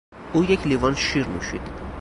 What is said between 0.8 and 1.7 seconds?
شیر نوشید.